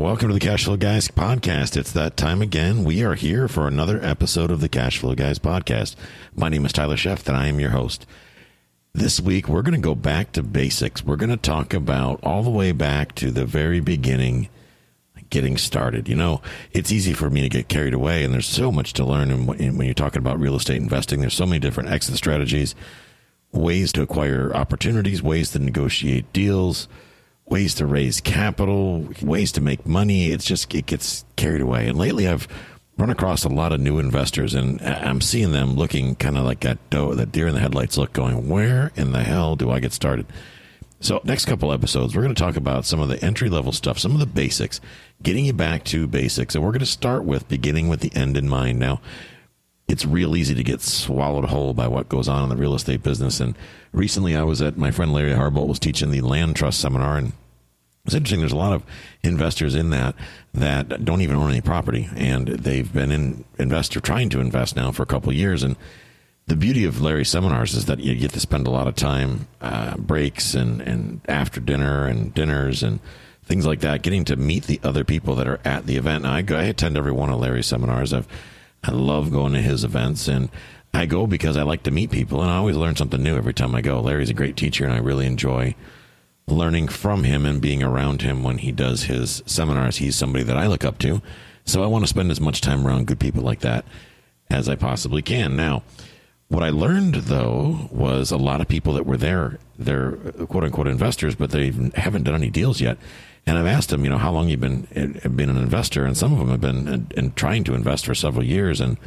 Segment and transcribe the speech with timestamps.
[0.00, 1.76] Welcome to the Cash Flow Guys podcast.
[1.76, 2.84] It's that time again.
[2.84, 5.94] We are here for another episode of the Cash Flow Guys podcast.
[6.34, 8.06] My name is Tyler Sheff, and I am your host.
[8.94, 11.04] This week, we're going to go back to basics.
[11.04, 14.48] We're going to talk about all the way back to the very beginning,
[15.28, 16.08] getting started.
[16.08, 16.40] You know,
[16.72, 19.30] it's easy for me to get carried away, and there's so much to learn.
[19.30, 22.74] And when you're talking about real estate investing, there's so many different exit strategies,
[23.52, 26.88] ways to acquire opportunities, ways to negotiate deals
[27.50, 30.30] ways to raise capital, ways to make money.
[30.30, 31.88] It's just, it gets carried away.
[31.88, 32.48] And lately I've
[32.96, 36.60] run across a lot of new investors and I'm seeing them looking kind of like
[36.60, 39.80] that, doe, that deer in the headlights look going, where in the hell do I
[39.80, 40.26] get started?
[41.00, 43.98] So next couple episodes, we're going to talk about some of the entry level stuff,
[43.98, 44.80] some of the basics,
[45.22, 46.54] getting you back to basics.
[46.54, 48.78] And we're going to start with beginning with the end in mind.
[48.78, 49.00] Now,
[49.90, 53.02] it's real easy to get swallowed whole by what goes on in the real estate
[53.02, 53.40] business.
[53.40, 53.56] And
[53.92, 57.32] recently I was at my friend Larry Harbolt was teaching the land trust seminar and
[58.06, 58.40] it's interesting.
[58.40, 58.82] There's a lot of
[59.22, 60.14] investors in that
[60.54, 64.90] that don't even own any property, and they've been in investor trying to invest now
[64.90, 65.62] for a couple years.
[65.62, 65.76] And
[66.46, 69.48] the beauty of Larry's seminars is that you get to spend a lot of time
[69.60, 73.00] uh, breaks and and after dinner and dinners and
[73.44, 76.24] things like that, getting to meet the other people that are at the event.
[76.24, 78.14] I, go, I attend every one of Larry's seminars.
[78.14, 78.28] I've
[78.82, 80.48] I love going to his events and.
[80.92, 83.54] I go because I like to meet people, and I always learn something new every
[83.54, 84.00] time I go.
[84.00, 85.76] Larry's a great teacher, and I really enjoy
[86.48, 89.98] learning from him and being around him when he does his seminars.
[89.98, 91.22] He's somebody that I look up to.
[91.64, 93.84] So I want to spend as much time around good people like that
[94.50, 95.56] as I possibly can.
[95.56, 95.82] Now,
[96.48, 100.12] what I learned though was a lot of people that were there, they're
[100.48, 102.98] quote unquote investors, but they haven't done any deals yet.
[103.46, 106.04] And I've asked them, you know, how long you've been eh, eh, been an investor,
[106.04, 108.98] and some of them have been and trying to invest for several years, and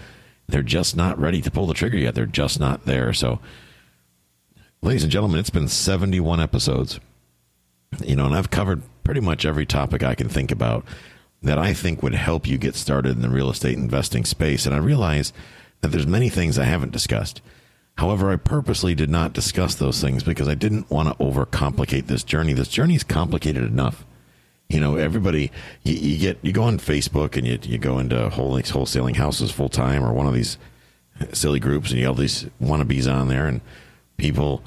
[0.48, 2.16] they're just not ready to pull the trigger yet.
[2.16, 3.14] They're just not there.
[3.14, 3.40] So,
[4.82, 7.00] ladies and gentlemen, it's been 71 episodes
[8.02, 10.86] you know, and I've covered pretty much every topic I can think about
[11.42, 14.66] that I think would help you get started in the real estate investing space.
[14.66, 15.34] And I realize
[15.82, 17.42] that there's many things I haven't discussed.
[17.98, 22.24] However, I purposely did not discuss those things because I didn't want to overcomplicate this
[22.24, 22.54] journey.
[22.54, 24.06] This journey is complicated enough.
[24.74, 25.52] You know, everybody,
[25.84, 29.52] you, you get, you go on Facebook and you, you go into whole, wholesaling houses
[29.52, 30.58] full time or one of these
[31.32, 33.62] silly groups and you have these wannabes on there and
[34.18, 34.64] people,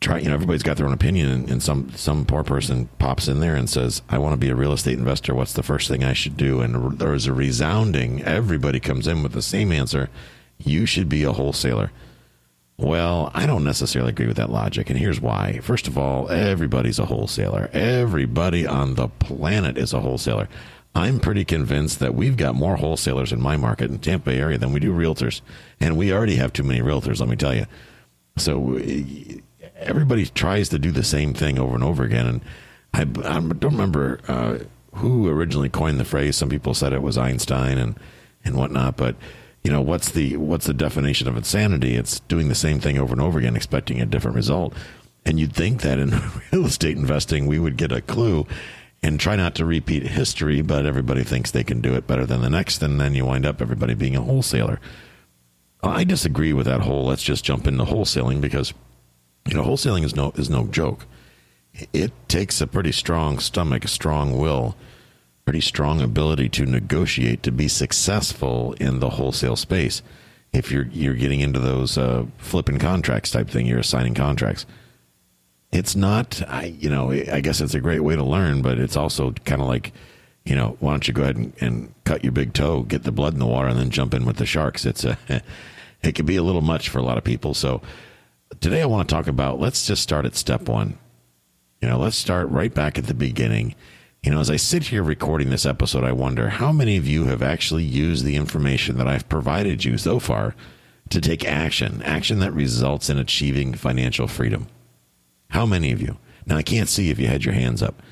[0.00, 3.26] try you know everybody's got their own opinion and, and, some some poor person pops
[3.26, 5.34] in there and says i want to be a real estate investor.
[5.34, 6.60] What's the first thing i should do?
[6.60, 10.08] And there's a resounding everybody comes in with the same answer
[10.58, 11.90] you should be a wholesaler
[12.78, 16.98] well i don't necessarily agree with that logic and here's why first of all everybody's
[16.98, 20.48] a wholesaler everybody on the planet is a wholesaler
[20.94, 24.58] i'm pretty convinced that we've got more wholesalers in my market in tampa bay area
[24.58, 25.40] than we do realtors
[25.80, 27.66] and we already have too many realtors let me tell you
[28.36, 28.78] so
[29.78, 32.26] everybody tries to do the same thing over and over again.
[32.26, 32.40] And
[32.94, 34.58] I, I don't remember uh,
[34.96, 36.36] who originally coined the phrase.
[36.36, 37.98] Some people said it was Einstein and
[38.44, 39.16] and whatnot, but
[39.68, 41.94] you know what's the what's the definition of insanity?
[41.94, 44.72] It's doing the same thing over and over again, expecting a different result.
[45.26, 46.18] And you'd think that in
[46.52, 48.46] real estate investing, we would get a clue
[49.02, 52.40] and try not to repeat history, but everybody thinks they can do it better than
[52.40, 54.80] the next, and then you wind up everybody being a wholesaler.
[55.82, 58.72] I disagree with that whole let's just jump into wholesaling because
[59.46, 61.04] you know, wholesaling is no is no joke.
[61.92, 64.76] It takes a pretty strong stomach, a strong will,
[65.48, 70.02] pretty strong ability to negotiate to be successful in the wholesale space.
[70.52, 74.66] If you're you're getting into those uh, flipping contracts type thing, you're assigning contracts.
[75.72, 78.94] It's not, I, you know, I guess it's a great way to learn, but it's
[78.94, 79.94] also kind of like,
[80.44, 83.10] you know, why don't you go ahead and, and cut your big toe, get the
[83.10, 84.84] blood in the water, and then jump in with the sharks?
[84.84, 85.16] It's a,
[86.02, 87.54] it can be a little much for a lot of people.
[87.54, 87.80] So
[88.60, 90.98] today I want to talk about let's just start at step one.
[91.80, 93.74] You know, let's start right back at the beginning.
[94.22, 97.26] You know, as I sit here recording this episode, I wonder how many of you
[97.26, 100.56] have actually used the information that I've provided you so far
[101.10, 104.66] to take action, action that results in achieving financial freedom.
[105.50, 106.18] How many of you?
[106.46, 108.02] Now, I can't see if you had your hands up,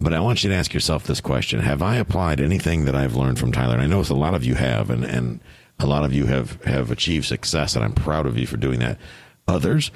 [0.00, 3.14] but I want you to ask yourself this question Have I applied anything that I've
[3.14, 3.74] learned from Tyler?
[3.74, 5.40] And I know a lot of you have, and, and
[5.78, 8.80] a lot of you have, have achieved success, and I'm proud of you for doing
[8.80, 8.98] that.
[9.46, 9.90] Others,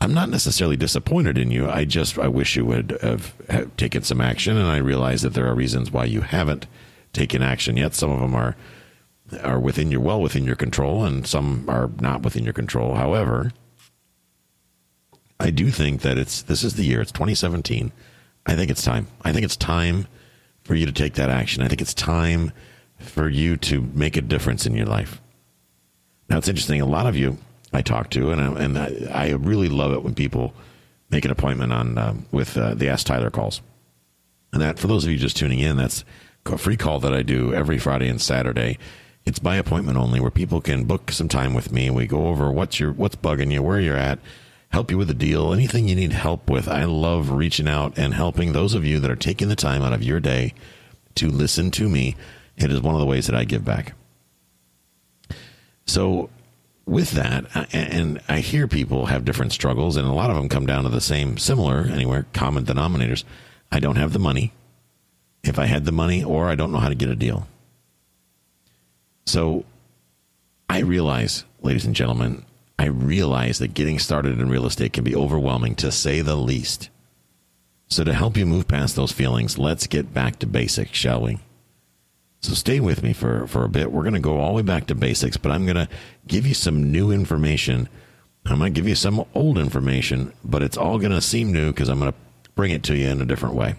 [0.00, 1.68] I'm not necessarily disappointed in you.
[1.68, 5.34] I just I wish you would have, have, taken some action, and I realize that
[5.34, 6.66] there are reasons why you haven't
[7.12, 7.94] taken action yet.
[7.94, 8.56] Some of them are
[9.42, 12.94] are within your well within your control, and some are not within your control.
[12.94, 13.52] However,
[15.40, 17.00] I do think that it's this is the year.
[17.00, 17.92] It's 2017.
[18.46, 19.08] I think it's time.
[19.24, 20.06] I think it's time
[20.62, 21.62] for you to take that action.
[21.62, 22.52] I think it's time
[22.98, 25.20] for you to make a difference in your life.
[26.28, 26.80] Now it's interesting.
[26.80, 27.38] A lot of you
[27.72, 30.54] I talk to, and I, and I, I really love it when people
[31.10, 33.60] make an appointment on uh, with uh, the Ask Tyler calls.
[34.52, 36.04] And that, for those of you just tuning in, that's
[36.46, 38.78] a free call that I do every Friday and Saturday.
[39.26, 41.90] It's by appointment only, where people can book some time with me.
[41.90, 44.18] We go over what's your what's bugging you, where you're at,
[44.70, 46.68] help you with a deal, anything you need help with.
[46.68, 49.92] I love reaching out and helping those of you that are taking the time out
[49.92, 50.54] of your day
[51.16, 52.16] to listen to me.
[52.56, 53.92] It is one of the ways that I give back.
[55.84, 56.30] So
[56.88, 60.48] with that, uh, and I hear people have different struggles, and a lot of them
[60.48, 63.24] come down to the same, similar, anywhere, common denominators.
[63.70, 64.52] I don't have the money.
[65.44, 67.46] If I had the money, or I don't know how to get a deal.
[69.26, 69.64] So
[70.68, 72.44] I realize, ladies and gentlemen,
[72.78, 76.88] I realize that getting started in real estate can be overwhelming to say the least.
[77.90, 81.38] So, to help you move past those feelings, let's get back to basics, shall we?
[82.40, 83.90] So stay with me for, for a bit.
[83.90, 85.88] We're going to go all the way back to basics, but I'm going to
[86.26, 87.88] give you some new information.
[88.46, 91.88] I might give you some old information, but it's all going to seem new because
[91.88, 92.18] I'm going to
[92.54, 93.74] bring it to you in a different way.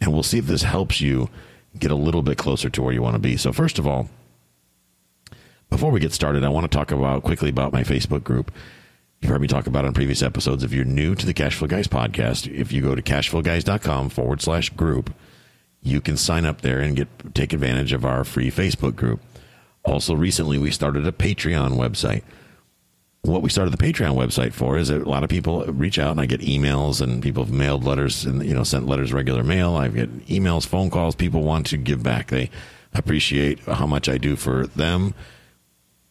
[0.00, 1.30] And we'll see if this helps you
[1.78, 3.36] get a little bit closer to where you want to be.
[3.36, 4.10] So, first of all,
[5.70, 8.52] before we get started, I want to talk about quickly about my Facebook group.
[9.20, 10.64] You've heard me talk about in previous episodes.
[10.64, 14.68] If you're new to the Cashflow Guys podcast, if you go to cashflowguys.com forward slash
[14.70, 15.14] group,
[15.82, 19.20] you can sign up there and get take advantage of our free Facebook group.
[19.84, 22.22] Also, recently we started a Patreon website.
[23.22, 26.12] What we started the Patreon website for is that a lot of people reach out
[26.12, 29.42] and I get emails and people have mailed letters and you know sent letters regular
[29.42, 29.76] mail.
[29.76, 31.14] I get emails, phone calls.
[31.14, 32.28] People want to give back.
[32.28, 32.50] They
[32.94, 35.14] appreciate how much I do for them.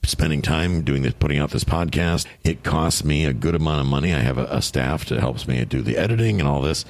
[0.04, 2.26] Spending time doing this, putting out this podcast.
[2.44, 4.14] It costs me a good amount of money.
[4.14, 6.86] I have a, a staff that helps me do the editing and all this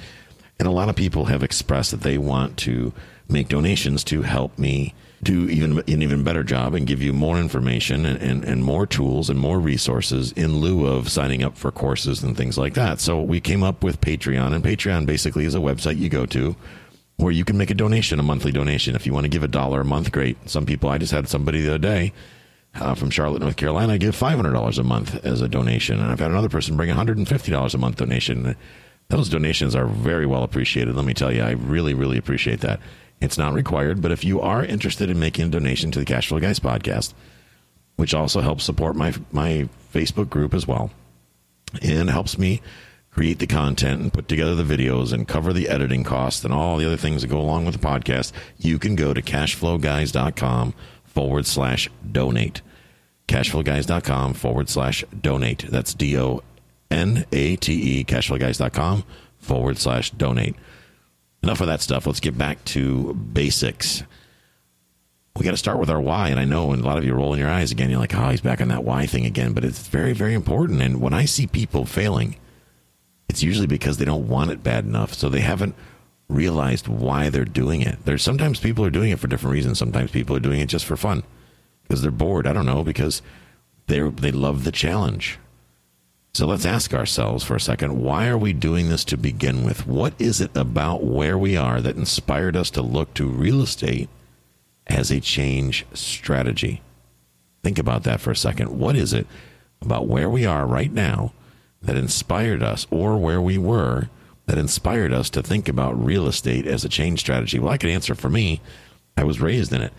[0.58, 2.92] and a lot of people have expressed that they want to
[3.28, 7.38] make donations to help me do even an even better job and give you more
[7.38, 11.70] information and, and, and, more tools and more resources in lieu of signing up for
[11.70, 13.00] courses and things like that.
[13.00, 16.56] So we came up with Patreon, and Patreon basically is a website you go to
[17.16, 18.96] where you can make a donation, a monthly donation.
[18.96, 20.36] If you want to give a dollar a month, great.
[20.50, 22.12] Some people, I just had somebody the other day
[22.74, 26.00] uh, from Charlotte, North Carolina, give $500 a month as a donation.
[26.00, 28.56] And I've had another person bring $150 a month donation.
[29.12, 30.96] Those donations are very well appreciated.
[30.96, 32.80] Let me tell you, I really, really appreciate that.
[33.20, 36.40] It's not required, but if you are interested in making a donation to the Cashflow
[36.40, 37.12] Guys podcast,
[37.96, 40.90] which also helps support my my Facebook group as well,
[41.82, 42.62] and helps me
[43.10, 46.78] create the content and put together the videos and cover the editing costs and all
[46.78, 50.72] the other things that go along with the podcast, you can go to cashflowguys.com
[51.04, 52.62] forward slash donate.
[53.28, 55.66] Cashflowguys.com forward slash donate.
[55.70, 56.42] That's D O
[56.92, 59.04] N-A-T-E, cashflowguys.com
[59.38, 60.54] forward slash donate.
[61.42, 62.06] Enough of that stuff.
[62.06, 64.04] Let's get back to basics.
[65.36, 66.28] We got to start with our why.
[66.28, 67.90] And I know, and a lot of you are rolling your eyes again.
[67.90, 69.54] You're like, oh, he's back on that why thing again.
[69.54, 70.82] But it's very, very important.
[70.82, 72.36] And when I see people failing,
[73.28, 75.14] it's usually because they don't want it bad enough.
[75.14, 75.74] So they haven't
[76.28, 78.04] realized why they're doing it.
[78.04, 79.78] There's sometimes people are doing it for different reasons.
[79.78, 81.22] Sometimes people are doing it just for fun
[81.84, 82.46] because they're bored.
[82.46, 83.22] I don't know, because
[83.86, 85.38] they they love the challenge.
[86.34, 89.86] So let's ask ourselves for a second why are we doing this to begin with?
[89.86, 94.08] What is it about where we are that inspired us to look to real estate
[94.86, 96.80] as a change strategy?
[97.62, 98.78] Think about that for a second.
[98.78, 99.26] What is it
[99.82, 101.34] about where we are right now
[101.82, 104.08] that inspired us, or where we were
[104.46, 107.58] that inspired us to think about real estate as a change strategy?
[107.58, 108.62] Well, I can answer for me.
[109.18, 109.92] I was raised in it.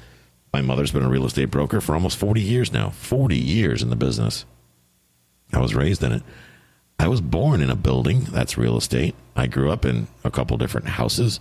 [0.51, 3.91] My mother's been a real estate broker for almost 40 years now, 40 years in
[3.91, 4.45] the business.
[5.53, 6.23] I was raised in it.
[6.99, 8.21] I was born in a building.
[8.21, 9.15] That's real estate.
[9.35, 11.39] I grew up in a couple different houses.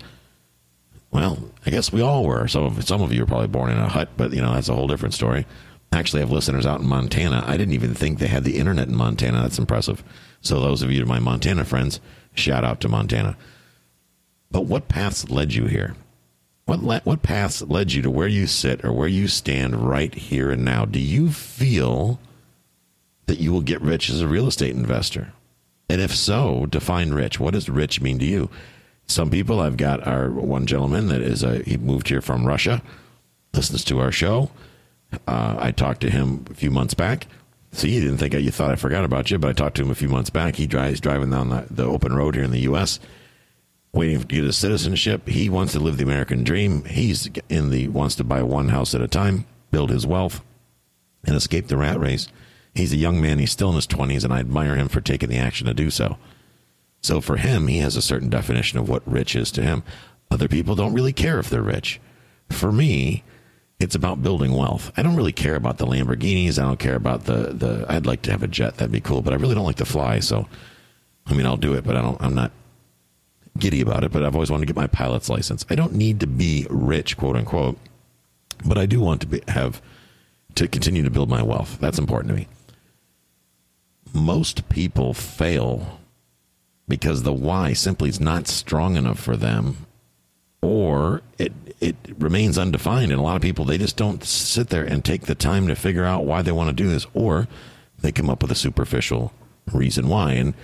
[1.11, 2.49] Well, I guess we all were.
[2.49, 4.69] Some of some of you were probably born in a hut, but you know that's
[4.69, 5.47] a whole different story.
[5.93, 7.45] Actually, I have listeners out in Montana.
[7.47, 9.43] I didn't even think they had the internet in Montana.
[9.43, 10.03] That's impressive.
[10.41, 12.01] So those of you, my Montana friends,
[12.35, 13.37] shout out to Montana.
[14.51, 15.95] But what paths led you here?
[16.65, 20.15] What le- what paths led you to where you sit or where you stand right
[20.15, 20.87] here and now?
[20.87, 22.19] Do you feel
[23.27, 25.33] that you will get rich as a real estate investor?
[25.89, 27.39] And if so, define rich.
[27.39, 28.49] What does rich mean to you?
[29.07, 32.83] Some people I've got our one gentleman that is a he moved here from Russia,
[33.53, 34.51] listens to our show.
[35.27, 37.27] Uh, I talked to him a few months back.
[37.73, 39.83] See, you didn't think I, you thought I forgot about you, but I talked to
[39.83, 40.57] him a few months back.
[40.57, 43.01] He drives driving down the, the open road here in the U.S.,
[43.93, 45.29] waiting to get his citizenship.
[45.29, 46.85] He wants to live the American dream.
[46.85, 50.43] He's in the wants to buy one house at a time, build his wealth,
[51.25, 52.29] and escape the rat race.
[52.75, 53.39] He's a young man.
[53.39, 55.91] He's still in his twenties, and I admire him for taking the action to do
[55.91, 56.17] so.
[57.03, 59.83] So for him, he has a certain definition of what rich is to him.
[60.31, 62.01] Other people don't really care if they're rich.
[62.49, 63.25] For me,
[63.79, 64.93] it's about building wealth.
[64.97, 66.59] I don't really care about the Lamborghinis.
[66.59, 67.85] I don't care about the the.
[67.89, 68.77] I'd like to have a jet.
[68.77, 70.21] That'd be cool, but I really don't like to fly.
[70.21, 70.49] So,
[71.27, 72.21] I mean, I'll do it, but I don't.
[72.23, 72.53] I'm not
[73.59, 74.13] giddy about it.
[74.13, 75.67] But I've always wanted to get my pilot's license.
[75.69, 77.77] I don't need to be rich, quote unquote,
[78.65, 79.83] but I do want to be, have
[80.55, 81.79] to continue to build my wealth.
[81.81, 82.49] That's important to me.
[84.13, 85.99] Most people fail
[86.89, 89.87] because the why simply is not strong enough for them
[90.61, 94.85] or it it remains undefined and a lot of people they just don't sit there
[94.85, 97.49] and take the time to figure out why they want to do this or
[98.03, 99.33] they come up with a superficial
[99.73, 100.33] reason why.
[100.33, 100.55] And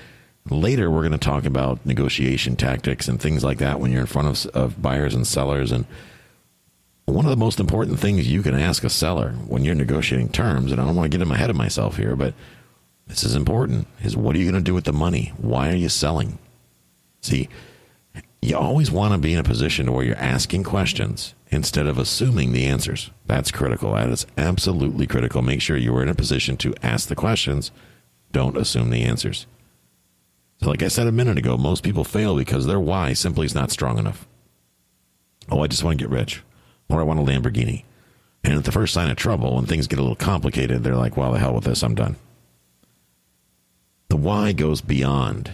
[0.51, 4.07] later we're going to talk about negotiation tactics and things like that when you're in
[4.07, 5.73] front of, of buyers and sellers.
[5.73, 5.87] And
[7.05, 10.73] one of the most important things you can ask a seller when you're negotiating terms
[10.73, 12.35] and I don't want to get in ahead of myself here but
[13.09, 15.77] this is important is what are you going to do with the money why are
[15.77, 16.39] you selling
[17.21, 17.49] see
[18.41, 22.53] you always want to be in a position where you're asking questions instead of assuming
[22.53, 23.11] the answers.
[23.27, 23.95] That's critical.
[23.95, 25.43] That is absolutely critical.
[25.43, 27.73] Make sure you are in a position to ask the questions.
[28.33, 29.47] Don't assume the answers.
[30.63, 33.55] So, like I said a minute ago, most people fail because their why simply is
[33.55, 34.27] not strong enough.
[35.51, 36.43] Oh, I just want to get rich,
[36.89, 37.85] or I want a Lamborghini.
[38.45, 41.17] And at the first sign of trouble, when things get a little complicated, they're like,
[41.17, 42.17] well, the hell with this, I'm done.
[44.09, 45.53] The why goes beyond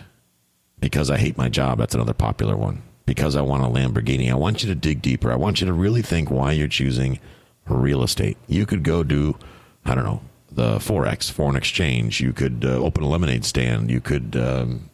[0.85, 1.79] because I hate my job.
[1.79, 2.83] That's another popular one.
[3.07, 4.31] Because I want a Lamborghini.
[4.31, 5.33] I want you to dig deeper.
[5.33, 7.19] I want you to really think why you're choosing
[7.67, 8.37] real estate.
[8.49, 9.37] You could go do,
[9.85, 10.21] I don't know,
[10.53, 12.21] the Forex, foreign exchange.
[12.21, 13.91] You could uh, open a lemonade stand.
[13.91, 14.91] You could um,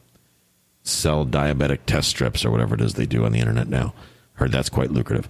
[0.85, 3.93] sell diabetic test strips or whatever it is they do on the internet now.
[4.35, 5.29] Heard that's quite lucrative.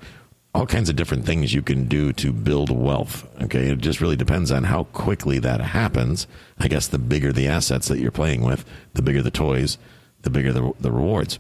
[0.52, 3.28] All kinds of different things you can do to build wealth.
[3.42, 3.70] Okay.
[3.70, 6.26] It just really depends on how quickly that happens.
[6.58, 8.64] I guess the bigger the assets that you're playing with,
[8.94, 9.78] the bigger the toys,
[10.22, 11.38] the bigger the, the rewards.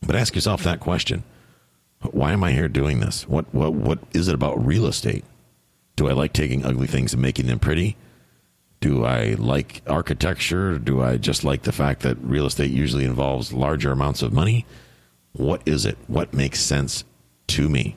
[0.00, 1.22] But ask yourself that question.
[2.10, 3.28] Why am I here doing this?
[3.28, 5.24] What, what, what is it about real estate?
[5.94, 7.96] Do I like taking ugly things and making them pretty?
[8.80, 10.78] Do I like architecture?
[10.78, 14.66] Do I just like the fact that real estate usually involves larger amounts of money?
[15.32, 15.96] What is it?
[16.08, 17.04] What makes sense
[17.52, 17.96] to me?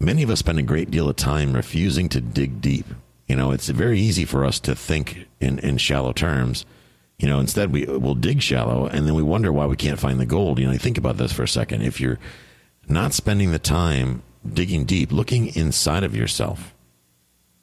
[0.00, 2.86] Many of us spend a great deal of time refusing to dig deep.
[3.26, 6.66] You know, it's very easy for us to think in, in shallow terms
[7.18, 10.18] you know, instead we will dig shallow and then we wonder why we can't find
[10.18, 10.58] the gold.
[10.58, 11.82] You know, think about this for a second.
[11.82, 12.18] If you're
[12.88, 16.74] not spending the time digging deep, looking inside of yourself,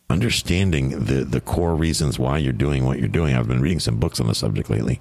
[0.09, 3.35] understanding the the core reasons why you're doing what you're doing.
[3.35, 4.99] I've been reading some books on the subject lately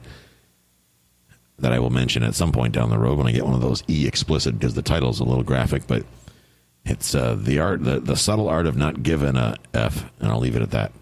[1.60, 3.60] that I will mention at some point down the road when I get one of
[3.60, 6.04] those e explicit because the title's a little graphic, but
[6.84, 10.40] it's uh, the art, the, the subtle art of not giving a f, and I'll
[10.40, 10.92] leave it at that.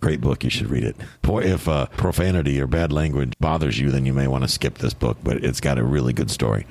[0.00, 0.42] Great book.
[0.42, 0.96] You should read it.
[1.20, 4.78] Boy, if uh, profanity or bad language bothers you, then you may want to skip
[4.78, 6.66] this book, but it's got a really good story.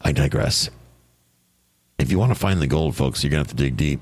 [0.00, 0.70] I digress.
[1.98, 4.00] If you want to find the gold, folks, you're going to have to dig deep.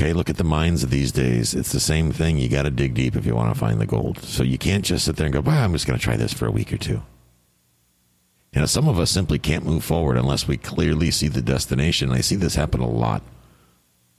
[0.00, 1.52] Okay, look at the mines of these days.
[1.52, 2.38] It's the same thing.
[2.38, 4.18] You got to dig deep if you want to find the gold.
[4.20, 6.32] So you can't just sit there and go, well, I'm just going to try this
[6.32, 7.02] for a week or two.
[8.54, 12.12] You know, some of us simply can't move forward unless we clearly see the destination.
[12.12, 13.22] I see this happen a lot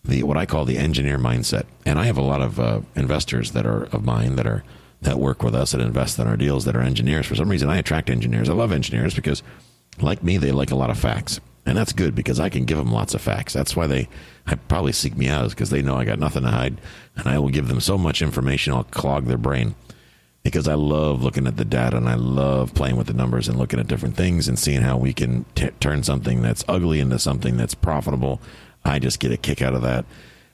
[0.05, 1.65] the what I call the engineer mindset.
[1.83, 4.63] And I have a lot of uh, investors that are of mine that are
[5.01, 7.25] that work with us that invest in our deals that are engineers.
[7.25, 8.49] For some reason, I attract engineers.
[8.49, 9.41] I love engineers because,
[9.99, 12.77] like me, they like a lot of facts, and that's good because I can give
[12.77, 13.53] them lots of facts.
[13.53, 14.09] That's why they
[14.47, 16.81] I probably seek me out because they know I got nothing to hide,
[17.15, 19.75] and I will give them so much information I'll clog their brain.
[20.43, 23.59] Because I love looking at the data and I love playing with the numbers and
[23.59, 27.19] looking at different things and seeing how we can t- turn something that's ugly into
[27.19, 28.41] something that's profitable
[28.83, 30.05] I just get a kick out of that.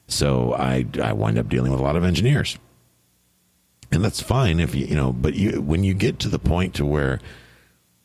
[0.07, 2.57] So I I wind up dealing with a lot of engineers,
[3.91, 5.11] and that's fine if you you know.
[5.11, 7.19] But you when you get to the point to where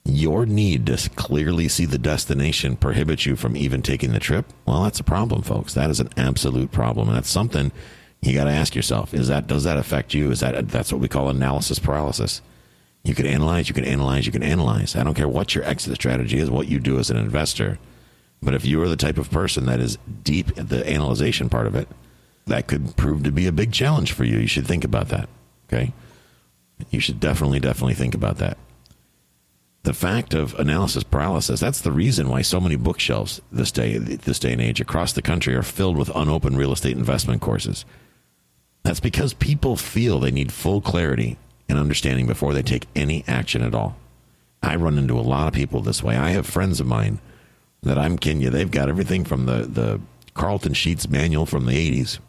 [0.04, 4.82] your need to clearly see the destination prohibits you from even taking the trip, well,
[4.84, 5.74] that's a problem, folks.
[5.74, 7.72] That is an absolute problem, and that's something
[8.20, 10.30] you got to ask yourself: Is that does that affect you?
[10.30, 12.42] Is that that's what we call analysis paralysis?
[13.04, 14.94] You can analyze, you can analyze, you can analyze.
[14.94, 17.78] I don't care what your exit strategy is, what you do as an investor
[18.42, 21.66] But if you are the type of person that is deep at the analyzation part
[21.66, 21.88] of it,
[22.46, 24.38] that could prove to be a big challenge for you.
[24.38, 25.28] You should think about that.
[25.68, 25.92] Okay.
[26.90, 28.58] You should definitely, definitely think about that.
[29.84, 34.38] The fact of analysis paralysis, that's the reason why so many bookshelves this day, this
[34.38, 37.84] day and age across the country are filled with unopened real estate investment courses.
[38.84, 41.36] That's because people feel they need full clarity
[41.68, 43.96] and understanding before they take any action at all.
[44.62, 46.16] I run into a lot of people this way.
[46.16, 47.18] I have friends of mine
[47.82, 48.50] that I'm Kenya.
[48.50, 50.00] they've got everything from the, the
[50.34, 52.20] Carleton Sheets manual from the 80s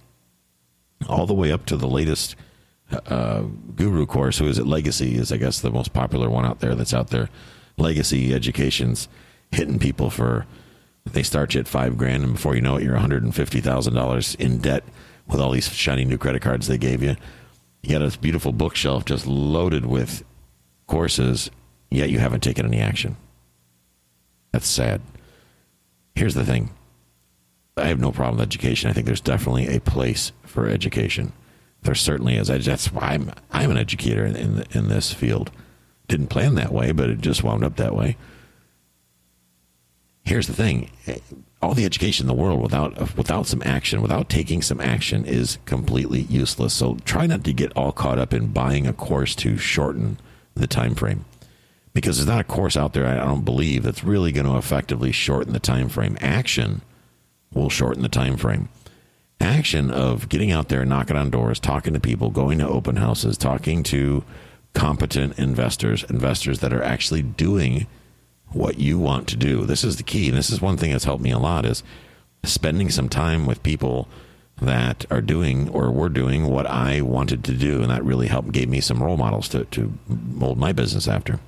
[1.08, 2.36] all the way up to the latest
[2.94, 3.44] uh,
[3.76, 4.68] guru course, who is it?
[4.68, 7.30] Legacy is, I guess, the most popular one out there that's out there.
[7.78, 9.08] Legacy Education's
[9.52, 10.46] hitting people for,
[11.06, 14.84] they start you at five grand, and before you know it, you're $150,000 in debt
[15.28, 17.16] with all these shiny new credit cards they gave you.
[17.82, 20.24] You got a beautiful bookshelf just loaded with
[20.88, 21.52] courses,
[21.90, 23.18] yet you haven't taken any action.
[24.52, 25.02] That's sad.
[26.16, 26.70] Here's the thing
[27.76, 28.90] I have no problem with education.
[28.90, 31.34] I think there's definitely a place for education.
[31.84, 32.50] There certainly is.
[32.50, 35.52] I, that's why I'm I'm an educator in in, in this field.
[36.08, 38.18] Didn't plan that way, but it just wound up that way.
[40.24, 40.90] Here's the thing:
[41.62, 45.58] all the education in the world without without some action, without taking some action, is
[45.66, 46.74] completely useless.
[46.74, 50.20] So try not to get all caught up in buying a course to shorten
[50.56, 51.26] the time frame,
[51.94, 55.12] because there's not a course out there I don't believe that's really going to effectively
[55.12, 56.18] shorten the time frame.
[56.22, 56.82] Action
[57.54, 58.70] will shorten the time frame
[59.44, 63.38] action of getting out there, knocking on doors, talking to people, going to open houses,
[63.38, 64.24] talking to
[64.74, 67.86] competent investors, investors that are actually doing
[68.52, 69.66] what you want to do.
[69.66, 70.30] This is the key.
[70.30, 71.84] And this is one thing that's helped me a lot is
[72.44, 74.08] spending some time with people
[74.62, 77.82] that are doing or were doing what I wanted to do.
[77.82, 81.40] And that really helped, gave me some role models to, to mold my business after.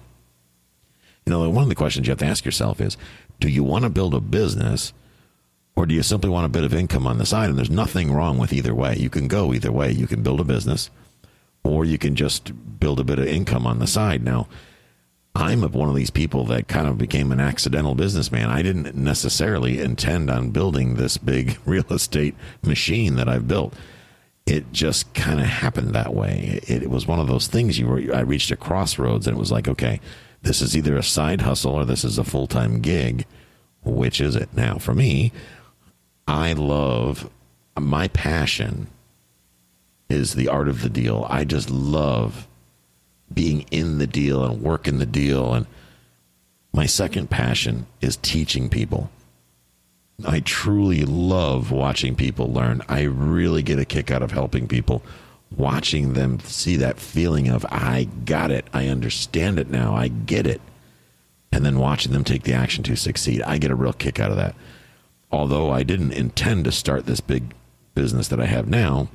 [1.25, 2.97] You know, one of the questions you have to ask yourself is
[3.39, 4.93] do you want to build a business–
[5.75, 7.49] or do you simply want a bit of income on the side?
[7.49, 8.95] And there's nothing wrong with either way.
[8.95, 9.91] You can go either way.
[9.91, 10.89] You can build a business
[11.63, 14.23] or you can just build a bit of income on the side.
[14.23, 14.47] Now,
[15.35, 18.49] I'm one of these people that kind of became an accidental businessman.
[18.49, 23.73] I didn't necessarily intend on building this big real estate machine that I've built.
[24.45, 26.61] It just kind of happened that way.
[26.67, 29.39] It, it was one of those things you were, I reached a crossroads and it
[29.39, 29.99] was like, okay,
[30.43, 33.25] this is either a side hustle or this is a full time gig.
[33.83, 34.49] Which is it?
[34.55, 35.31] Now, for me,
[36.27, 37.29] I love
[37.77, 38.87] my passion
[40.09, 41.25] is the art of the deal.
[41.29, 42.47] I just love
[43.33, 45.53] being in the deal and working the deal.
[45.53, 45.65] And
[46.73, 49.09] my second passion is teaching people.
[50.25, 52.81] I truly love watching people learn.
[52.87, 55.03] I really get a kick out of helping people,
[55.55, 58.65] watching them see that feeling of, I got it.
[58.73, 59.93] I understand it now.
[59.93, 60.61] I get it.
[61.51, 63.41] And then watching them take the action to succeed.
[63.41, 64.55] I get a real kick out of that
[65.35, 67.53] although I didn't intend to start this big
[67.93, 69.09] business that I have now,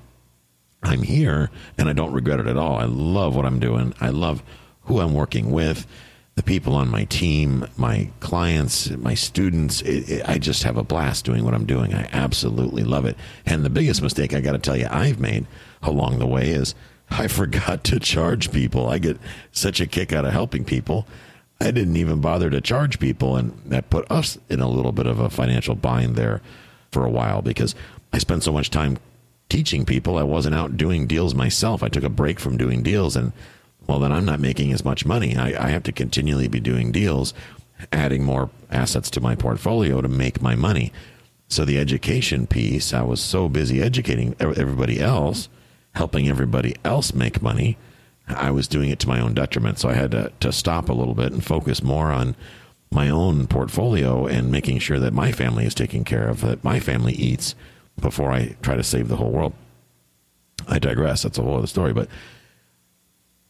[0.82, 2.76] I'm here and I don't regret it at all.
[2.76, 3.94] I love what I'm doing.
[4.00, 4.42] I love
[4.82, 5.86] who I'm working with,
[6.34, 9.82] the people on my team, my clients, my students.
[9.82, 11.94] It, it, I just have a blast doing what I'm doing.
[11.94, 13.16] I absolutely love it.
[13.44, 15.46] And the biggest mistake I got to tell you I've made
[15.82, 16.74] along the way is
[17.10, 18.88] I forgot to charge people.
[18.88, 19.18] I get
[19.52, 21.06] such a kick out of helping people
[21.60, 25.06] I didn't even bother to charge people, and that put us in a little bit
[25.06, 26.40] of a financial bind there
[26.90, 27.74] for a while because
[28.12, 28.98] I spent so much time
[29.48, 30.16] teaching people.
[30.16, 31.82] I wasn't out doing deals myself.
[31.82, 33.32] I took a break from doing deals, and
[33.86, 35.36] well, then I'm not making as much money.
[35.36, 37.34] I, I have to continually be doing deals,
[37.92, 40.92] adding more assets to my portfolio to make my money.
[41.48, 45.48] So the education piece, I was so busy educating everybody else,
[45.94, 47.76] helping everybody else make money
[48.36, 49.78] I was doing it to my own detriment.
[49.78, 52.36] So I had to, to stop a little bit and focus more on
[52.90, 56.80] my own portfolio and making sure that my family is taken care of, that my
[56.80, 57.54] family eats
[58.00, 59.52] before I try to save the whole world.
[60.66, 61.22] I digress.
[61.22, 61.92] That's a whole other story.
[61.92, 62.08] But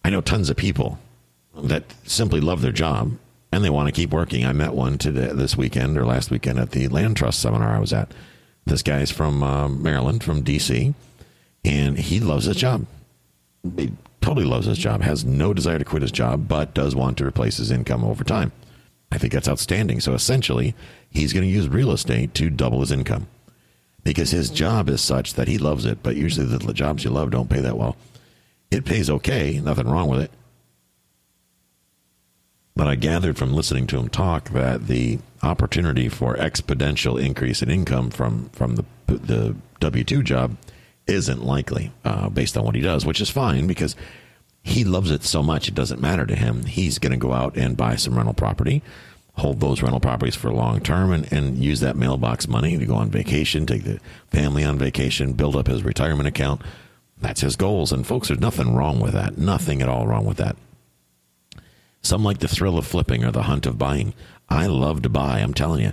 [0.04, 0.98] I know tons of people
[1.54, 3.12] that simply love their job
[3.52, 4.44] and they want to keep working.
[4.44, 7.80] I met one today, this weekend or last weekend at the land trust seminar I
[7.80, 8.12] was at.
[8.66, 10.94] This guy's from uh, Maryland, from DC,
[11.64, 12.86] and he loves his job.
[14.20, 17.26] Totally loves his job, has no desire to quit his job, but does want to
[17.26, 18.52] replace his income over time.
[19.12, 20.00] I think that's outstanding.
[20.00, 20.74] So essentially,
[21.10, 23.26] he's going to use real estate to double his income
[24.04, 26.02] because his job is such that he loves it.
[26.02, 27.96] But usually, the jobs you love don't pay that well.
[28.70, 30.30] It pays okay, nothing wrong with it.
[32.76, 37.70] But I gathered from listening to him talk that the opportunity for exponential increase in
[37.70, 40.56] income from from the the W two job
[41.06, 43.96] isn't likely uh, based on what he does, which is fine because
[44.62, 46.64] he loves it so much it doesn't matter to him.
[46.64, 48.82] He's going to go out and buy some rental property,
[49.34, 52.94] hold those rental properties for long term and, and use that mailbox money to go
[52.94, 56.60] on vacation, take the family on vacation, build up his retirement account.
[57.18, 57.92] That's his goals.
[57.92, 59.36] And folks, there's nothing wrong with that.
[59.36, 60.56] Nothing at all wrong with that.
[62.02, 64.14] Some like the thrill of flipping or the hunt of buying.
[64.48, 65.92] I love to buy, I'm telling you.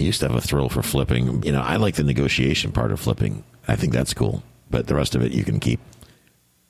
[0.00, 1.42] I used to have a thrill for flipping.
[1.42, 3.44] You know, I like the negotiation part of flipping.
[3.68, 5.78] I think that's cool, but the rest of it you can keep.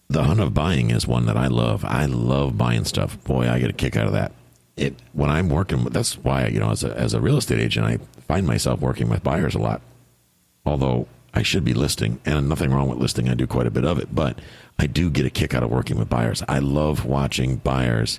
[0.09, 1.85] The hunt of buying is one that I love.
[1.85, 3.23] I love buying stuff.
[3.23, 4.33] Boy, I get a kick out of that.
[4.77, 5.85] It when I'm working.
[5.85, 9.09] That's why you know, as a as a real estate agent, I find myself working
[9.09, 9.81] with buyers a lot.
[10.67, 13.29] Although I should be listing, and nothing wrong with listing.
[13.29, 14.41] I do quite a bit of it, but
[14.77, 16.43] I do get a kick out of working with buyers.
[16.49, 18.19] I love watching buyers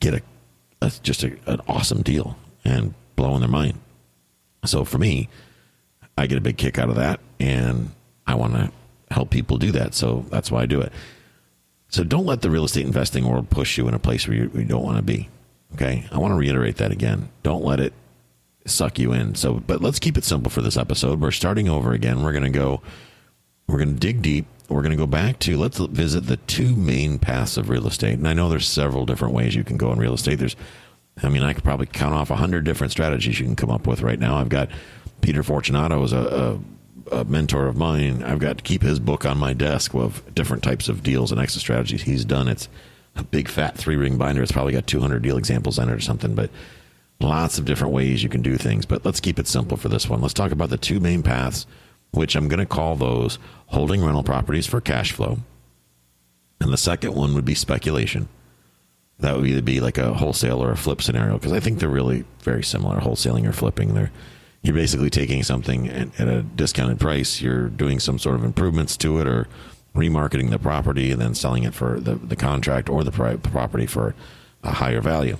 [0.00, 0.22] get a,
[0.80, 3.78] a just a, an awesome deal and blowing their mind.
[4.64, 5.28] So for me,
[6.16, 7.90] I get a big kick out of that, and
[8.26, 8.70] I want to
[9.10, 9.94] help people do that.
[9.94, 10.92] So that's why I do it.
[11.88, 14.50] So don't let the real estate investing world push you in a place where you,
[14.54, 15.28] you don't want to be.
[15.74, 17.28] Okay, I want to reiterate that again.
[17.42, 17.92] Don't let it
[18.66, 19.34] suck you in.
[19.34, 21.20] So, but let's keep it simple for this episode.
[21.20, 22.22] We're starting over again.
[22.22, 22.82] We're going to go.
[23.66, 24.46] We're going to dig deep.
[24.68, 28.14] We're going to go back to let's visit the two main paths of real estate.
[28.14, 30.36] And I know there's several different ways you can go in real estate.
[30.36, 30.56] There's,
[31.22, 33.86] I mean, I could probably count off a hundred different strategies you can come up
[33.86, 34.36] with right now.
[34.36, 34.70] I've got
[35.20, 36.60] Peter Fortunato as a,
[37.10, 38.22] a, a mentor of mine.
[38.22, 41.40] I've got to keep his book on my desk of different types of deals and
[41.40, 42.48] exit strategies he's done.
[42.48, 42.68] It's
[43.16, 44.42] a big fat three ring binder.
[44.42, 46.50] It's probably got 200 deal examples in it or something, but
[47.20, 48.86] lots of different ways you can do things.
[48.86, 50.20] But let's keep it simple for this one.
[50.20, 51.66] Let's talk about the two main paths,
[52.12, 55.38] which I'm going to call those holding rental properties for cash flow.
[56.60, 58.28] And the second one would be speculation.
[59.20, 61.88] That would either be like a wholesale or a flip scenario because I think they're
[61.88, 63.94] really very similar, wholesaling or flipping.
[63.94, 64.10] They're
[64.62, 67.40] you're basically taking something at, at a discounted price.
[67.40, 69.48] You're doing some sort of improvements to it or
[69.94, 74.14] remarketing the property and then selling it for the, the contract or the property for
[74.62, 75.38] a higher value.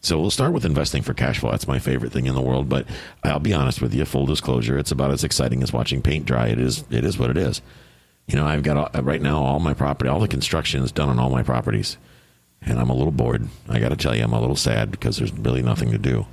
[0.00, 1.50] So we'll start with investing for cash flow.
[1.50, 2.68] That's my favorite thing in the world.
[2.68, 2.86] But
[3.22, 6.48] I'll be honest with you, full disclosure, it's about as exciting as watching paint dry.
[6.48, 6.84] It is.
[6.90, 7.62] It is what it is.
[8.26, 11.18] You know, I've got right now all my property, all the construction is done on
[11.18, 11.98] all my properties,
[12.64, 13.48] and I'm a little bored.
[13.68, 16.26] I got to tell you, I'm a little sad because there's really nothing to do.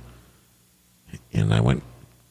[1.32, 1.82] And I went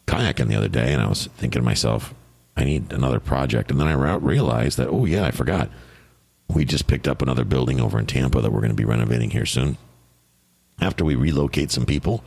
[0.07, 2.13] kayaking the other day, and I was thinking to myself,
[2.57, 3.71] I need another project.
[3.71, 5.69] And then I realized that, oh, yeah, I forgot.
[6.53, 9.29] We just picked up another building over in Tampa that we're going to be renovating
[9.29, 9.77] here soon.
[10.79, 12.23] After we relocate some people,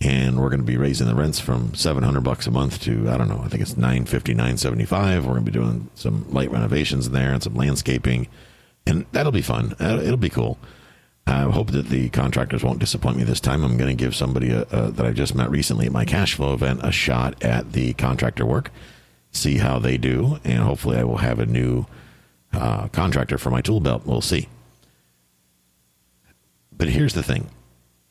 [0.00, 3.16] and we're going to be raising the rents from 700 bucks a month to I
[3.16, 5.24] don't know, I think it's 950, 975.
[5.24, 8.28] We're going to be doing some light renovations there and some landscaping,
[8.86, 9.74] and that'll be fun.
[9.80, 10.58] It'll be cool.
[11.26, 13.64] I hope that the contractors won't disappoint me this time.
[13.64, 16.34] I'm going to give somebody a, a, that I just met recently at my cash
[16.34, 18.70] flow event a shot at the contractor work
[19.36, 21.86] see how they do, and hopefully I will have a new
[22.52, 24.02] uh, contractor for my tool belt.
[24.04, 24.48] We'll see.
[26.72, 27.50] But here's the thing.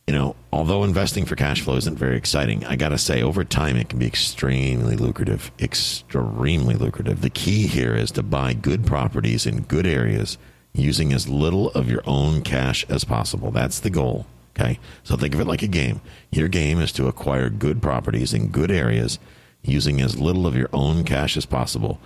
[0.07, 3.43] You know, although investing for cash flow isn't very exciting, I got to say, over
[3.43, 5.51] time, it can be extremely lucrative.
[5.59, 7.21] Extremely lucrative.
[7.21, 10.37] The key here is to buy good properties in good areas
[10.75, 13.51] using as little of your own cash as possible.
[13.51, 14.25] That's the goal.
[14.57, 14.79] Okay.
[15.03, 16.01] So think of it like a game.
[16.31, 19.19] Your game is to acquire good properties in good areas
[19.63, 21.99] using as little of your own cash as possible.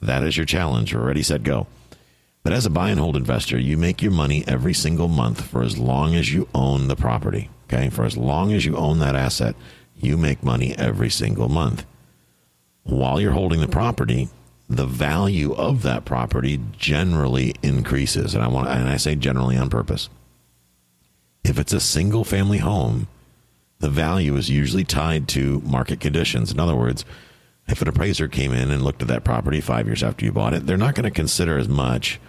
[0.00, 0.92] That is your challenge.
[0.94, 1.66] Ready, set, go.
[2.42, 5.62] But as a buy and hold investor, you make your money every single month for
[5.62, 7.48] as long as you own the property.
[7.68, 7.90] Okay.
[7.90, 9.54] For as long as you own that asset,
[9.96, 11.86] you make money every single month.
[12.82, 14.28] While you're holding the property,
[14.68, 18.34] the value of that property generally increases.
[18.34, 20.08] And I want and I say generally on purpose.
[21.44, 23.08] If it's a single family home,
[23.80, 26.50] the value is usually tied to market conditions.
[26.50, 27.04] In other words,
[27.66, 30.54] if an appraiser came in and looked at that property five years after you bought
[30.54, 32.20] it, they're not going to consider as much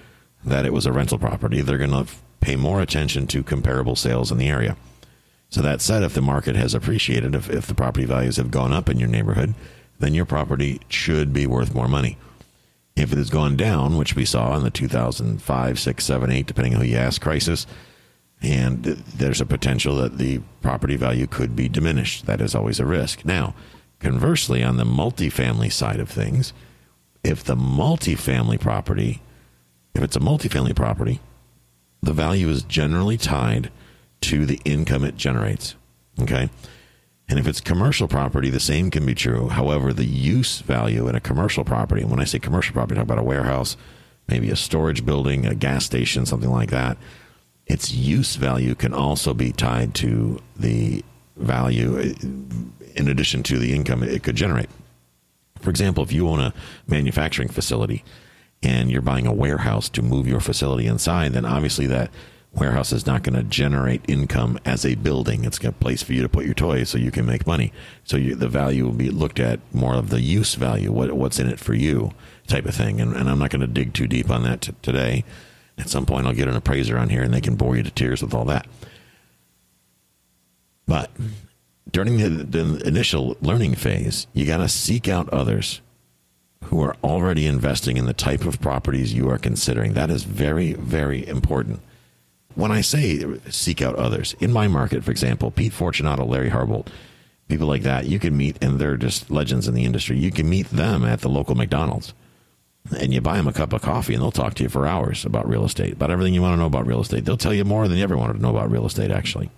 [0.43, 1.61] that it was a rental property.
[1.61, 2.07] They're going to
[2.41, 4.75] pay more attention to comparable sales in the area.
[5.49, 8.73] So that said, if the market has appreciated, if, if the property values have gone
[8.73, 9.53] up in your neighborhood,
[9.99, 12.17] then your property should be worth more money.
[12.95, 16.75] If it has gone down, which we saw in the 2005, 6, 7, 8, depending
[16.75, 17.67] on who you ask, crisis,
[18.41, 22.25] and there's a potential that the property value could be diminished.
[22.25, 23.25] That is always a risk.
[23.25, 23.53] Now,
[23.99, 26.53] conversely, on the multifamily side of things,
[27.23, 29.21] if the multifamily property,
[29.93, 31.19] if it's a multifamily property,
[32.01, 33.71] the value is generally tied
[34.21, 35.75] to the income it generates.
[36.21, 36.49] Okay.
[37.27, 39.47] And if it's commercial property, the same can be true.
[39.49, 43.03] However, the use value in a commercial property, and when I say commercial property, I
[43.03, 43.77] talk about a warehouse,
[44.27, 46.97] maybe a storage building, a gas station, something like that
[47.67, 51.03] its use value can also be tied to the
[51.35, 52.27] value uh,
[52.95, 54.69] in addition to the income it could generate.
[55.59, 56.53] For example, if you own a
[56.87, 58.03] manufacturing facility
[58.61, 62.11] and you're buying a warehouse to move your facility inside, then obviously that
[62.55, 65.43] Warehouse is not going to generate income as a building.
[65.43, 67.73] It's a place for you to put your toys so you can make money.
[68.05, 71.39] So you, the value will be looked at more of the use value, what, what's
[71.39, 72.11] in it for you
[72.47, 73.01] type of thing.
[73.01, 75.25] And, and I'm not going to dig too deep on that t- today.
[75.77, 77.91] At some point, I'll get an appraiser on here and they can bore you to
[77.91, 78.67] tears with all that.
[80.87, 81.11] But
[81.91, 85.81] during the, the initial learning phase, you got to seek out others
[86.65, 89.93] who are already investing in the type of properties you are considering.
[89.93, 91.81] That is very, very important.
[92.55, 96.87] When I say seek out others, in my market, for example, Pete Fortunato, Larry Harbolt,
[97.47, 100.17] people like that, you can meet, and they're just legends in the industry.
[100.17, 102.13] You can meet them at the local McDonald's
[102.97, 105.25] and you buy them a cup of coffee and they'll talk to you for hours
[105.25, 107.25] about real estate, about everything you want to know about real estate.
[107.25, 109.49] They'll tell you more than you ever wanted to know about real estate, actually.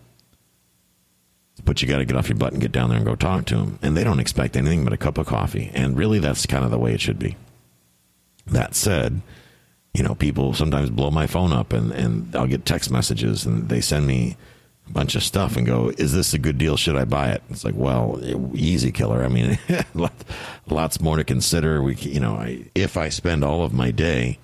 [1.66, 3.46] But you got to get off your butt and get down there and go talk
[3.46, 3.80] to them.
[3.82, 5.72] And they don't expect anything but a cup of coffee.
[5.74, 7.36] And really, that's kind of the way it should be.
[8.46, 9.22] That said,
[9.98, 13.68] you know, people sometimes blow my phone up and, and I'll get text messages and
[13.68, 14.38] they send me
[14.88, 16.78] a bunch of stuff and go, "Is this a good deal?
[16.78, 18.22] Should I buy it?" It's like, well,
[18.54, 19.24] easy killer.
[19.24, 19.58] I mean,
[20.68, 21.82] lots more to consider.
[21.82, 24.38] We, you know, I, if I spend all of my day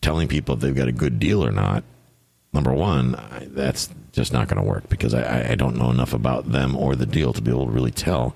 [0.00, 1.84] telling people if they've got a good deal or not,
[2.54, 6.14] number one, I, that's just not going to work because I, I don't know enough
[6.14, 8.34] about them or the deal to be able to really tell.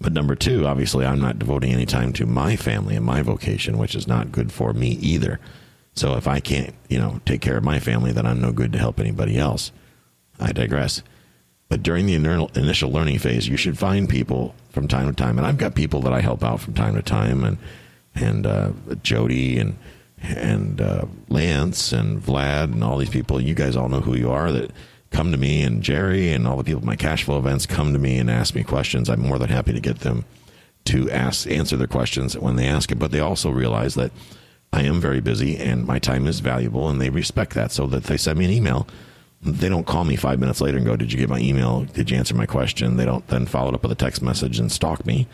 [0.00, 3.78] But number two, obviously, I'm not devoting any time to my family and my vocation,
[3.78, 5.40] which is not good for me either.
[5.94, 8.72] So if I can't, you know, take care of my family, then I'm no good
[8.74, 9.72] to help anybody else.
[10.38, 11.02] I digress.
[11.68, 15.46] But during the initial learning phase, you should find people from time to time, and
[15.46, 17.58] I've got people that I help out from time to time, and
[18.14, 18.70] and uh,
[19.02, 19.76] Jody and
[20.22, 23.40] and uh, Lance and Vlad and all these people.
[23.40, 24.70] You guys all know who you are that
[25.16, 27.92] come to me, and Jerry and all the people at my cash flow events come
[27.92, 29.08] to me and ask me questions.
[29.08, 30.24] I'm more than happy to get them
[30.86, 32.98] to ask answer their questions when they ask it.
[32.98, 34.12] But they also realize that
[34.72, 37.72] I am very busy and my time is valuable, and they respect that.
[37.72, 38.86] So that they send me an email
[39.42, 41.84] they don't call me five minutes later and go, "Did you get my email?
[41.84, 44.58] Did you answer my question?" They don't then follow it up with a text message
[44.58, 45.26] and stalk me.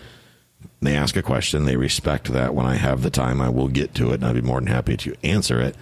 [0.81, 1.64] They ask a question.
[1.64, 2.55] They respect that.
[2.55, 4.68] When I have the time, I will get to it, and I'd be more than
[4.68, 5.77] happy to answer it.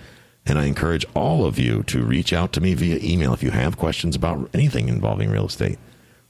[0.51, 3.53] And I encourage all of you to reach out to me via email if you
[3.53, 5.79] have questions about anything involving real estate.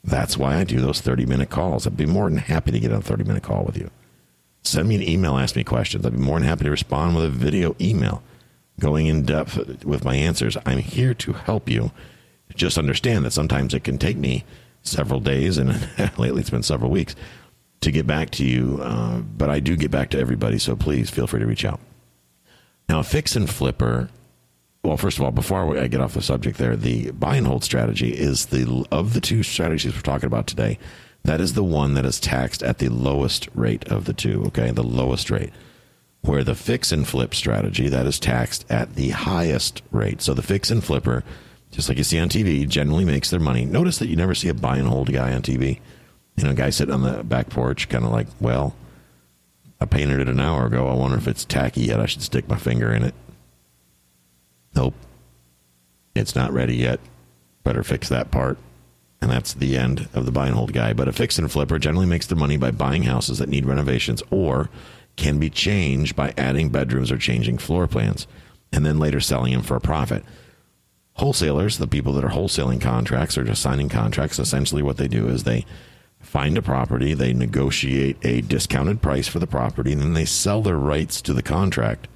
[0.05, 1.87] That's why I do those 30 minute calls.
[1.87, 3.91] I'd be more than happy to get on a 30 minute call with you.
[4.63, 6.05] Send me an email, ask me questions.
[6.05, 8.23] I'd be more than happy to respond with a video email
[8.79, 10.55] going in depth with my answers.
[10.67, 11.91] I'm here to help you.
[12.55, 14.45] Just understand that sometimes it can take me
[14.83, 15.71] several days, and
[16.19, 17.17] lately it's been several weeks,
[17.81, 18.81] to get back to you.
[18.83, 21.81] Uh, but I do get back to everybody, so please feel free to reach out.
[22.91, 24.09] Now, fix and flipper.
[24.83, 27.63] Well, first of all, before I get off the subject, there, the buy and hold
[27.63, 30.77] strategy is the of the two strategies we're talking about today.
[31.23, 34.43] That is the one that is taxed at the lowest rate of the two.
[34.47, 35.53] Okay, the lowest rate
[36.23, 40.21] where the fix and flip strategy that is taxed at the highest rate.
[40.21, 41.23] So the fix and flipper,
[41.71, 43.65] just like you see on TV, generally makes their money.
[43.65, 45.79] Notice that you never see a buy and hold guy on TV.
[46.35, 48.75] You know, a guy sitting on the back porch, kind of like, well,
[49.81, 50.89] I painted it an hour ago.
[50.89, 52.01] I wonder if it's tacky yet.
[52.01, 53.15] I should stick my finger in it.
[54.75, 54.95] Nope.
[56.15, 57.01] It's not ready yet.
[57.65, 58.59] Better fix that part.
[59.23, 60.93] And that's the end of the buy and hold guy.
[60.93, 64.23] But a fix and flipper generally makes their money by buying houses that need renovations
[64.31, 64.71] or
[65.17, 68.27] can be changed by adding bedrooms or changing floor plans,
[68.73, 70.25] and then later selling them for a profit.
[71.15, 75.29] Wholesalers, the people that are wholesaling contracts or just signing contracts, essentially what they do
[75.29, 75.67] is they
[76.21, 80.63] find a property, they negotiate a discounted price for the property, and then they sell
[80.63, 82.07] their rights to the contract.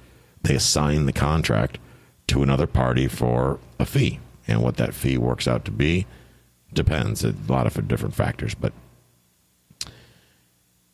[0.41, 1.79] They assign the contract
[2.27, 4.19] to another party for a fee.
[4.47, 6.05] And what that fee works out to be
[6.71, 7.23] depends.
[7.23, 8.73] A lot of different factors, but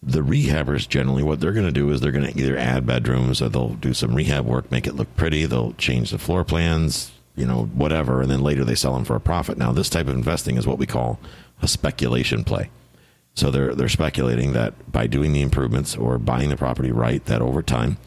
[0.04, 3.42] the rehabbers generally what they're going to do is they're going to either add bedrooms
[3.42, 7.12] or they'll do some rehab work make it look pretty they'll change the floor plans
[7.36, 10.08] you know whatever and then later they sell them for a profit now this type
[10.08, 11.20] of investing is what we call
[11.62, 12.72] a speculation play
[13.34, 17.42] so they're they're speculating that by doing the improvements or buying the property right that
[17.42, 17.98] over time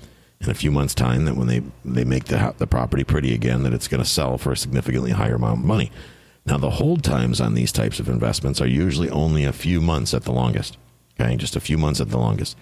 [0.40, 3.62] in a few months time that when they they make the the property pretty again
[3.62, 5.90] that it's going to sell for a significantly higher amount of money
[6.46, 10.12] now the hold times on these types of investments are usually only a few months
[10.12, 10.76] at the longest
[11.20, 12.56] Okay, just a few months at the longest.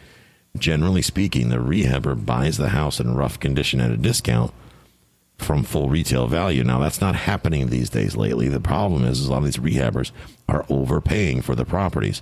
[0.59, 4.53] Generally speaking, the rehabber buys the house in rough condition at a discount
[5.38, 6.62] from full retail value.
[6.62, 8.48] Now, that's not happening these days lately.
[8.48, 10.12] The problem is, is a lot of these rehabbers
[10.48, 12.20] are overpaying for the properties.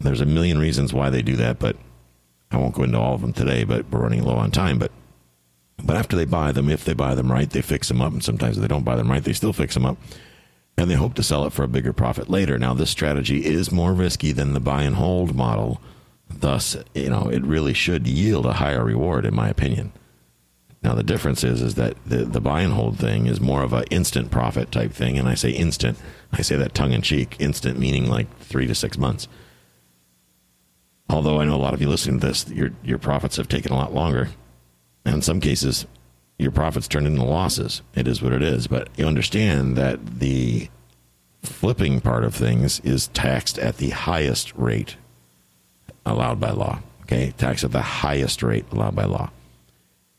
[0.00, 1.76] There's a million reasons why they do that, but
[2.50, 4.78] I won't go into all of them today, but we're running low on time.
[4.78, 4.92] But
[5.82, 8.22] but after they buy them, if they buy them right, they fix them up, and
[8.22, 9.96] sometimes if they don't buy them right, they still fix them up
[10.80, 12.58] and they hope to sell it for a bigger profit later.
[12.58, 15.80] Now, this strategy is more risky than the buy and hold model.
[16.28, 19.92] Thus, you know, it really should yield a higher reward, in my opinion.
[20.82, 23.74] Now the difference is is that the the buy and hold thing is more of
[23.74, 25.98] an instant profit type thing, and I say instant,
[26.32, 29.28] I say that tongue in cheek, instant meaning like three to six months.
[31.10, 33.72] Although I know a lot of you listening to this, your your profits have taken
[33.72, 34.28] a lot longer,
[35.04, 35.86] and in some cases,
[36.38, 37.82] your profits turn into losses.
[37.94, 40.68] It is what it is, but you understand that the
[41.42, 44.96] flipping part of things is taxed at the highest rate
[46.06, 46.80] allowed by law.
[47.02, 49.30] Okay, taxed at the highest rate allowed by law.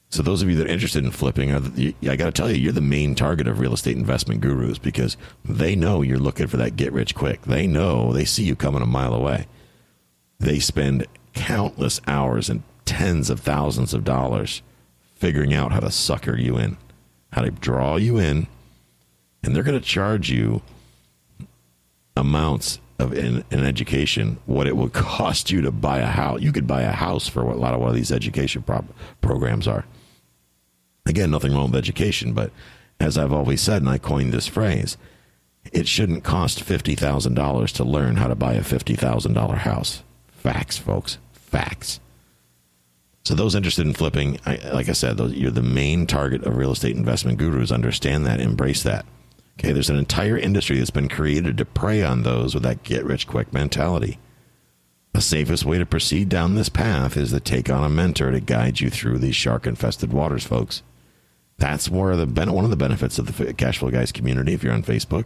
[0.09, 2.57] So those of you that are interested in flipping, the, I got to tell you,
[2.57, 6.57] you're the main target of real estate investment gurus because they know you're looking for
[6.57, 7.43] that get rich quick.
[7.43, 9.47] They know they see you coming a mile away.
[10.41, 14.63] They spend countless hours and tens of thousands of dollars
[15.13, 16.77] figuring out how to sucker you in,
[17.31, 18.47] how to draw you in,
[19.43, 20.63] and they're going to charge you
[22.17, 26.41] amounts of in, education what it would cost you to buy a house.
[26.41, 28.85] You could buy a house for what a lot of what these education pro-
[29.21, 29.85] programs are.
[31.05, 32.49] Again, nothing wrong with education, but
[32.99, 34.97] as I've always said, and I coined this phrase,
[35.71, 39.57] it shouldn't cost fifty thousand dollars to learn how to buy a fifty thousand dollar
[39.57, 40.01] house.
[40.41, 41.17] Facts, folks.
[41.33, 41.99] Facts.
[43.23, 46.57] So those interested in flipping, I, like I said, those, you're the main target of
[46.57, 47.71] real estate investment gurus.
[47.71, 49.05] Understand that, embrace that.
[49.59, 53.05] Okay, there's an entire industry that's been created to prey on those with that get
[53.05, 54.17] rich quick mentality.
[55.13, 58.39] The safest way to proceed down this path is to take on a mentor to
[58.39, 60.81] guide you through these shark infested waters, folks.
[61.57, 64.53] That's where the one of the benefits of the Cashflow Guys community.
[64.53, 65.25] If you're on Facebook,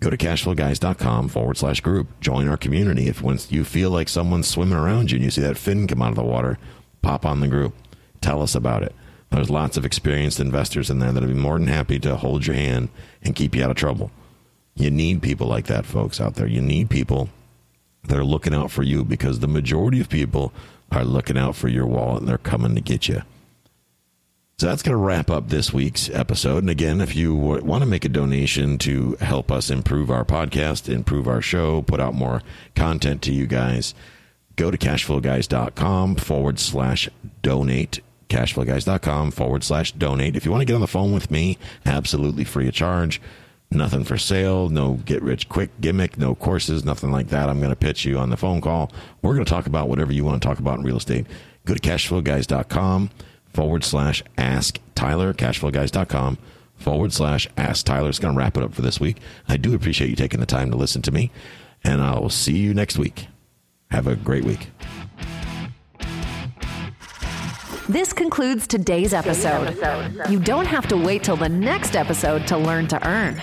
[0.00, 2.08] go to cashflowguys.com forward slash group.
[2.20, 3.08] Join our community.
[3.08, 6.02] If once you feel like someone's swimming around you and you see that fin come
[6.02, 6.58] out of the water,
[7.02, 7.74] pop on the group.
[8.20, 8.94] Tell us about it.
[9.30, 12.56] There's lots of experienced investors in there that'll be more than happy to hold your
[12.56, 12.88] hand
[13.22, 14.10] and keep you out of trouble.
[14.74, 16.46] You need people like that, folks, out there.
[16.46, 17.28] You need people
[18.04, 20.52] that are looking out for you because the majority of people
[20.90, 23.22] are looking out for your wallet and they're coming to get you.
[24.58, 26.58] So that's going to wrap up this week's episode.
[26.58, 30.92] And again, if you want to make a donation to help us improve our podcast,
[30.92, 32.42] improve our show, put out more
[32.74, 33.94] content to you guys,
[34.56, 37.08] go to cashflowguys.com forward slash
[37.40, 40.36] donate cashflowguys.com forward slash donate.
[40.36, 43.20] If you want to get on the phone with me, absolutely free of charge.
[43.70, 47.48] Nothing for sale, no get rich quick gimmick, no courses, nothing like that.
[47.48, 48.90] I'm going to pitch you on the phone call.
[49.20, 51.26] We're going to talk about whatever you want to talk about in real estate.
[51.66, 53.10] Go to cashflowguys.com
[53.58, 56.38] forward slash ask Tyler, cashflowguys.com
[56.76, 58.08] forward slash ask Tyler.
[58.08, 59.16] It's going to wrap it up for this week.
[59.48, 61.32] I do appreciate you taking the time to listen to me,
[61.82, 63.26] and I'll see you next week.
[63.90, 64.70] Have a great week.
[67.88, 69.76] This concludes today's episode.
[70.30, 73.42] You don't have to wait till the next episode to learn to earn.